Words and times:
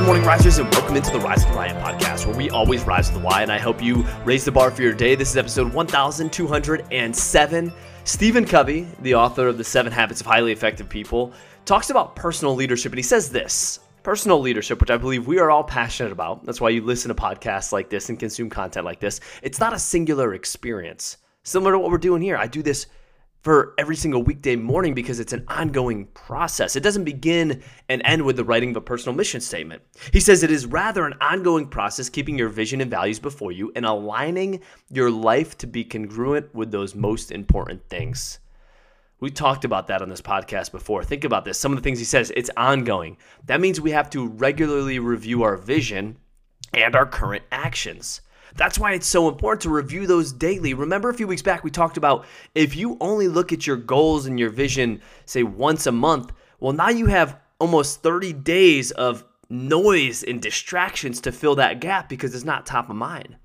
risers, 0.00 0.58
and 0.58 0.72
welcome 0.74 0.96
into 0.96 1.10
the 1.10 1.20
Rise 1.20 1.44
of 1.44 1.50
the 1.50 1.56
Lion 1.56 1.76
podcast, 1.76 2.26
where 2.26 2.34
we 2.34 2.48
always 2.48 2.82
rise 2.84 3.08
to 3.08 3.14
the 3.14 3.20
why, 3.20 3.42
and 3.42 3.52
I 3.52 3.58
help 3.58 3.82
you 3.82 4.06
raise 4.24 4.42
the 4.44 4.50
bar 4.50 4.70
for 4.70 4.80
your 4.80 4.94
day. 4.94 5.14
This 5.14 5.30
is 5.30 5.36
episode 5.36 5.70
1207. 5.72 7.72
Stephen 8.04 8.44
Covey, 8.46 8.88
the 9.00 9.14
author 9.14 9.48
of 9.48 9.58
The 9.58 9.64
Seven 9.64 9.92
Habits 9.92 10.22
of 10.22 10.26
Highly 10.26 10.50
Effective 10.50 10.88
People, 10.88 11.34
talks 11.66 11.90
about 11.90 12.16
personal 12.16 12.54
leadership, 12.54 12.92
and 12.92 12.98
he 12.98 13.02
says 13.02 13.28
this 13.28 13.80
personal 14.02 14.40
leadership, 14.40 14.80
which 14.80 14.90
I 14.90 14.96
believe 14.96 15.26
we 15.26 15.38
are 15.38 15.50
all 15.50 15.62
passionate 15.62 16.12
about. 16.12 16.46
That's 16.46 16.60
why 16.60 16.70
you 16.70 16.80
listen 16.80 17.10
to 17.10 17.14
podcasts 17.14 17.70
like 17.70 17.90
this 17.90 18.08
and 18.08 18.18
consume 18.18 18.48
content 18.48 18.86
like 18.86 18.98
this. 18.98 19.20
It's 19.42 19.60
not 19.60 19.74
a 19.74 19.78
singular 19.78 20.32
experience. 20.34 21.18
Similar 21.42 21.72
to 21.72 21.78
what 21.78 21.90
we're 21.90 21.98
doing 21.98 22.22
here. 22.22 22.38
I 22.38 22.46
do 22.46 22.62
this 22.62 22.86
for 23.42 23.74
every 23.76 23.96
single 23.96 24.22
weekday 24.22 24.56
morning 24.56 24.94
because 24.94 25.20
it's 25.20 25.32
an 25.32 25.44
ongoing 25.48 26.06
process. 26.14 26.76
It 26.76 26.82
doesn't 26.82 27.04
begin 27.04 27.62
and 27.88 28.00
end 28.04 28.22
with 28.22 28.36
the 28.36 28.44
writing 28.44 28.70
of 28.70 28.76
a 28.76 28.80
personal 28.80 29.16
mission 29.16 29.40
statement. 29.40 29.82
He 30.12 30.20
says 30.20 30.42
it 30.42 30.50
is 30.50 30.64
rather 30.64 31.04
an 31.04 31.14
ongoing 31.20 31.66
process, 31.66 32.08
keeping 32.08 32.38
your 32.38 32.48
vision 32.48 32.80
and 32.80 32.90
values 32.90 33.18
before 33.18 33.52
you 33.52 33.72
and 33.74 33.84
aligning 33.84 34.62
your 34.90 35.10
life 35.10 35.58
to 35.58 35.66
be 35.66 35.84
congruent 35.84 36.54
with 36.54 36.70
those 36.70 36.94
most 36.94 37.32
important 37.32 37.88
things. 37.88 38.38
We 39.18 39.30
talked 39.30 39.64
about 39.64 39.88
that 39.88 40.02
on 40.02 40.08
this 40.08 40.20
podcast 40.20 40.72
before. 40.72 41.04
Think 41.04 41.24
about 41.24 41.44
this. 41.44 41.58
Some 41.58 41.72
of 41.72 41.78
the 41.78 41.82
things 41.82 41.98
he 41.98 42.04
says, 42.04 42.32
it's 42.34 42.50
ongoing. 42.56 43.16
That 43.46 43.60
means 43.60 43.80
we 43.80 43.92
have 43.92 44.10
to 44.10 44.26
regularly 44.26 44.98
review 44.98 45.42
our 45.42 45.56
vision 45.56 46.16
and 46.74 46.96
our 46.96 47.06
current 47.06 47.44
actions. 47.52 48.20
That's 48.56 48.78
why 48.78 48.92
it's 48.92 49.06
so 49.06 49.28
important 49.28 49.62
to 49.62 49.70
review 49.70 50.06
those 50.06 50.32
daily. 50.32 50.74
Remember 50.74 51.08
a 51.08 51.14
few 51.14 51.26
weeks 51.26 51.42
back, 51.42 51.64
we 51.64 51.70
talked 51.70 51.96
about 51.96 52.26
if 52.54 52.76
you 52.76 52.96
only 53.00 53.28
look 53.28 53.52
at 53.52 53.66
your 53.66 53.76
goals 53.76 54.26
and 54.26 54.38
your 54.38 54.50
vision, 54.50 55.00
say 55.24 55.42
once 55.42 55.86
a 55.86 55.92
month, 55.92 56.32
well, 56.60 56.72
now 56.72 56.90
you 56.90 57.06
have 57.06 57.38
almost 57.58 58.02
30 58.02 58.32
days 58.32 58.90
of 58.92 59.24
noise 59.48 60.22
and 60.22 60.40
distractions 60.40 61.20
to 61.20 61.32
fill 61.32 61.54
that 61.56 61.80
gap 61.80 62.08
because 62.08 62.34
it's 62.34 62.44
not 62.44 62.66
top 62.66 62.90
of 62.90 62.96
mind. 62.96 63.36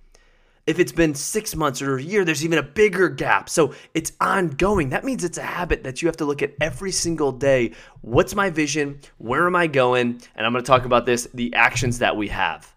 If 0.66 0.80
it's 0.80 0.92
been 0.92 1.16
six 1.16 1.56
months 1.56 1.82
or 1.82 1.98
a 1.98 2.04
year, 2.04 2.26
there's 2.26 2.44
even 2.44 2.58
a 2.58 2.64
bigger 2.64 3.08
gap. 3.08 3.48
So 3.48 3.74
it's 3.94 4.12
ongoing. 4.20 4.90
That 4.90 5.06
means 5.06 5.24
it's 5.24 5.38
a 5.38 5.44
habit 5.44 5.84
that 5.86 6.02
you 6.02 6.10
have 6.10 6.18
to 6.18 6.26
look 6.26 6.44
at 6.44 6.56
every 6.60 6.92
single 6.92 7.32
day. 7.32 7.72
What's 8.02 8.36
my 8.36 8.50
vision? 8.50 9.00
Where 9.18 9.48
am 9.48 9.56
I 9.56 9.68
going? 9.68 10.22
And 10.36 10.46
I'm 10.46 10.52
going 10.52 10.64
to 10.64 10.68
talk 10.68 10.84
about 10.84 11.06
this 11.06 11.28
the 11.34 11.54
actions 11.54 12.00
that 12.00 12.18
we 12.18 12.28
have. 12.28 12.76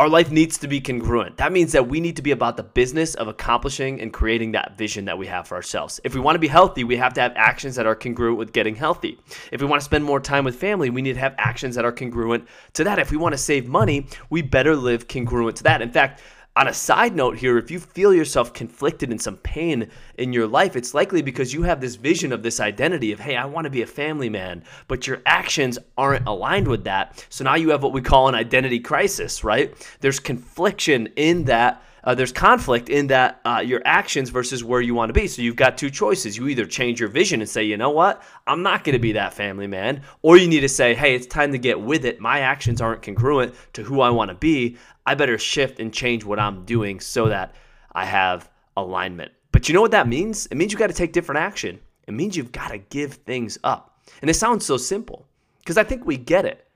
Our 0.00 0.08
life 0.08 0.30
needs 0.30 0.56
to 0.56 0.66
be 0.66 0.80
congruent. 0.80 1.36
That 1.36 1.52
means 1.52 1.72
that 1.72 1.86
we 1.86 2.00
need 2.00 2.16
to 2.16 2.22
be 2.22 2.30
about 2.30 2.56
the 2.56 2.62
business 2.62 3.14
of 3.16 3.28
accomplishing 3.28 4.00
and 4.00 4.10
creating 4.10 4.52
that 4.52 4.78
vision 4.78 5.04
that 5.04 5.18
we 5.18 5.26
have 5.26 5.46
for 5.46 5.56
ourselves. 5.56 6.00
If 6.04 6.14
we 6.14 6.22
want 6.22 6.36
to 6.36 6.38
be 6.38 6.48
healthy, 6.48 6.84
we 6.84 6.96
have 6.96 7.12
to 7.12 7.20
have 7.20 7.34
actions 7.36 7.76
that 7.76 7.84
are 7.84 7.94
congruent 7.94 8.38
with 8.38 8.54
getting 8.54 8.74
healthy. 8.74 9.18
If 9.52 9.60
we 9.60 9.66
want 9.66 9.82
to 9.82 9.84
spend 9.84 10.04
more 10.04 10.18
time 10.18 10.44
with 10.44 10.56
family, 10.56 10.88
we 10.88 11.02
need 11.02 11.12
to 11.12 11.20
have 11.20 11.34
actions 11.36 11.74
that 11.74 11.84
are 11.84 11.92
congruent 11.92 12.48
to 12.72 12.84
that. 12.84 12.98
If 12.98 13.10
we 13.10 13.18
want 13.18 13.34
to 13.34 13.38
save 13.38 13.68
money, 13.68 14.06
we 14.30 14.40
better 14.40 14.74
live 14.74 15.06
congruent 15.06 15.58
to 15.58 15.64
that. 15.64 15.82
In 15.82 15.92
fact, 15.92 16.22
on 16.60 16.68
a 16.68 16.74
side 16.74 17.16
note 17.16 17.38
here, 17.38 17.56
if 17.56 17.70
you 17.70 17.80
feel 17.80 18.12
yourself 18.12 18.52
conflicted 18.52 19.10
in 19.10 19.18
some 19.18 19.38
pain 19.38 19.88
in 20.18 20.30
your 20.30 20.46
life, 20.46 20.76
it's 20.76 20.92
likely 20.92 21.22
because 21.22 21.54
you 21.54 21.62
have 21.62 21.80
this 21.80 21.94
vision 21.94 22.32
of 22.32 22.42
this 22.42 22.60
identity 22.60 23.12
of, 23.12 23.18
hey, 23.18 23.34
I 23.34 23.46
want 23.46 23.64
to 23.64 23.70
be 23.70 23.80
a 23.80 23.86
family 23.86 24.28
man, 24.28 24.62
but 24.86 25.06
your 25.06 25.22
actions 25.24 25.78
aren't 25.96 26.28
aligned 26.28 26.68
with 26.68 26.84
that. 26.84 27.24
So 27.30 27.44
now 27.44 27.54
you 27.54 27.70
have 27.70 27.82
what 27.82 27.94
we 27.94 28.02
call 28.02 28.28
an 28.28 28.34
identity 28.34 28.78
crisis, 28.78 29.42
right? 29.42 29.74
There's 30.00 30.20
confliction 30.20 31.08
in 31.16 31.44
that. 31.44 31.82
Uh, 32.04 32.14
there's 32.14 32.32
conflict 32.32 32.88
in 32.88 33.08
that 33.08 33.40
uh, 33.44 33.62
your 33.64 33.82
actions 33.84 34.30
versus 34.30 34.64
where 34.64 34.80
you 34.80 34.94
want 34.94 35.08
to 35.08 35.12
be. 35.12 35.26
So 35.26 35.42
you've 35.42 35.56
got 35.56 35.76
two 35.76 35.90
choices. 35.90 36.36
You 36.36 36.48
either 36.48 36.66
change 36.66 37.00
your 37.00 37.08
vision 37.08 37.40
and 37.40 37.48
say, 37.48 37.64
you 37.64 37.76
know 37.76 37.90
what, 37.90 38.22
I'm 38.46 38.62
not 38.62 38.84
going 38.84 38.94
to 38.94 38.98
be 38.98 39.12
that 39.12 39.34
family 39.34 39.66
man, 39.66 40.02
or 40.22 40.36
you 40.36 40.48
need 40.48 40.60
to 40.60 40.68
say, 40.68 40.94
hey, 40.94 41.14
it's 41.14 41.26
time 41.26 41.52
to 41.52 41.58
get 41.58 41.80
with 41.80 42.04
it. 42.04 42.20
My 42.20 42.40
actions 42.40 42.80
aren't 42.80 43.02
congruent 43.02 43.54
to 43.74 43.82
who 43.82 44.00
I 44.00 44.10
want 44.10 44.30
to 44.30 44.34
be. 44.34 44.76
I 45.06 45.14
better 45.14 45.38
shift 45.38 45.80
and 45.80 45.92
change 45.92 46.24
what 46.24 46.38
I'm 46.38 46.64
doing 46.64 47.00
so 47.00 47.28
that 47.28 47.54
I 47.92 48.04
have 48.04 48.50
alignment. 48.76 49.32
But 49.52 49.68
you 49.68 49.74
know 49.74 49.80
what 49.80 49.90
that 49.90 50.08
means? 50.08 50.46
It 50.46 50.56
means 50.56 50.72
you 50.72 50.78
got 50.78 50.88
to 50.88 50.94
take 50.94 51.12
different 51.12 51.40
action. 51.40 51.80
It 52.06 52.14
means 52.14 52.36
you've 52.36 52.52
got 52.52 52.68
to 52.68 52.78
give 52.78 53.14
things 53.14 53.58
up. 53.64 54.00
And 54.20 54.30
it 54.30 54.34
sounds 54.34 54.64
so 54.64 54.76
simple 54.76 55.26
because 55.58 55.76
I 55.76 55.84
think 55.84 56.04
we 56.04 56.16
get 56.16 56.44
it. 56.44 56.66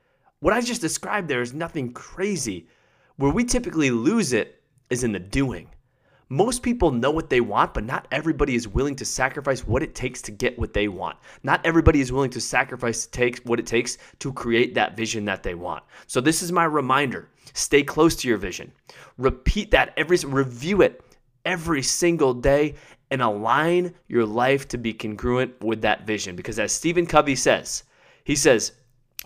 What 0.41 0.53
I 0.53 0.61
just 0.61 0.81
described 0.81 1.29
there 1.29 1.41
is 1.41 1.55
nothing 1.55 1.93
crazy. 1.93 2.69
Where 3.17 3.31
we 3.31 3.45
typically 3.45 3.91
lose 3.91 4.33
it 4.33 4.61
is 4.91 5.05
in 5.05 5.13
the 5.13 5.19
doing. 5.19 5.69
Most 6.31 6.63
people 6.63 6.91
know 6.91 7.11
what 7.11 7.29
they 7.29 7.41
want, 7.41 7.75
but 7.75 7.85
not 7.85 8.09
everybody 8.11 8.55
is 8.55 8.67
willing 8.67 8.97
to 8.97 9.05
sacrifice 9.05 9.67
what 9.67 9.83
it 9.83 9.95
takes 9.95 10.23
to 10.23 10.33
get 10.33 10.59
what 10.59 10.73
they 10.73 10.89
want. 10.89 11.19
Not 11.43 11.65
everybody 11.65 12.01
is 12.01 12.13
willing 12.13 12.31
to 12.31 12.41
sacrifice 12.41 13.05
to 13.05 13.11
take 13.11 13.41
what 13.45 13.61
it 13.61 13.67
takes 13.67 13.99
to 14.21 14.33
create 14.33 14.75
that 14.75 14.97
vision 14.97 15.27
that 15.27 15.43
they 15.43 15.55
want. 15.55 15.85
So 16.07 16.21
this 16.21 16.43
is 16.43 16.51
my 16.51 16.65
reminder. 16.65 17.29
Stay 17.53 17.83
close 17.83 18.17
to 18.17 18.29
your 18.29 18.39
vision. 18.39 18.73
Repeat 19.19 19.71
that 19.73 19.93
every 19.97 20.17
review 20.27 20.83
it 20.83 21.03
every 21.45 21.83
single 21.83 22.33
day 22.33 22.75
and 23.11 23.21
align 23.23 23.95
your 24.09 24.25
life 24.25 24.67
to 24.69 24.79
be 24.79 24.93
congruent 24.93 25.63
with 25.63 25.83
that 25.83 26.07
vision 26.07 26.35
because 26.35 26.59
as 26.59 26.73
Stephen 26.73 27.07
Covey 27.07 27.37
says, 27.37 27.85
he 28.25 28.35
says 28.35 28.73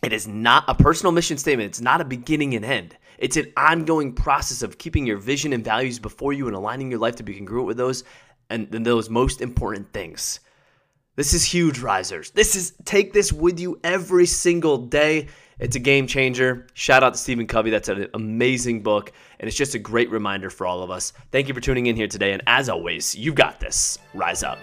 it 0.03 0.13
is 0.13 0.29
not 0.29 0.65
a 0.69 0.75
personal 0.75 1.13
mission 1.13 1.39
statement. 1.39 1.69
It's 1.69 1.81
not 1.81 2.01
a 2.01 2.05
beginning 2.05 2.55
and 2.55 2.65
end. 2.65 2.97
It's 3.19 3.37
an 3.37 3.53
ongoing 3.57 4.13
process 4.13 4.63
of 4.63 4.79
keeping 4.79 5.07
your 5.07 5.19
vision 5.19 5.53
and 5.53 5.65
values 5.65 5.99
before 5.99 6.33
you 6.33 6.47
and 6.47 6.55
aligning 6.55 6.91
your 6.91 7.01
life 7.01 7.17
to 7.17 7.25
be 7.25 7.35
congruent 7.35 7.67
with 7.67 7.77
those 7.77 8.05
and, 8.49 8.73
and 8.75 8.87
those 8.87 9.11
most 9.11 9.41
important 9.41 9.93
things. 9.93 10.41
This 11.17 11.35
is 11.35 11.43
huge, 11.43 11.81
risers. 11.81 12.31
This 12.31 12.55
is 12.55 12.75
take 12.85 13.13
this 13.13 13.33
with 13.33 13.59
you 13.59 13.81
every 13.83 14.27
single 14.27 14.79
day. 14.79 15.27
It's 15.59 15.75
a 15.75 15.81
game 15.81 16.07
changer. 16.07 16.69
Shout 16.75 17.03
out 17.03 17.15
to 17.15 17.19
Stephen 17.19 17.49
Covey. 17.49 17.71
That's 17.71 17.89
an 17.89 18.09
amazing 18.15 18.85
book, 18.85 19.11
and 19.41 19.49
it's 19.49 19.57
just 19.57 19.75
a 19.75 19.81
great 19.81 20.11
reminder 20.11 20.49
for 20.49 20.65
all 20.65 20.85
of 20.85 20.93
us. 20.93 21.13
Thank 21.33 21.49
you 21.49 21.55
for 21.55 21.61
tuning 21.61 21.87
in 21.87 21.97
here 21.97 22.07
today. 22.07 22.33
And 22.33 22.43
as 22.47 22.69
always, 22.69 23.17
you've 23.17 23.35
got 23.35 23.59
this. 23.59 23.99
Rise 24.15 24.45
up. 24.45 24.59